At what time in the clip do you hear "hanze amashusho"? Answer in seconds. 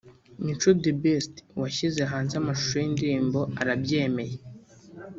2.11-2.75